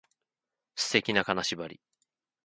[0.77, 1.79] 素敵な金縛り